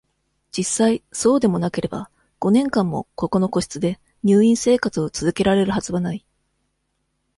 [0.51, 2.09] 実際、そうでもなければ、
[2.39, 6.25] 五年間も、ここの個室で、入院生活を続けられるはずはない。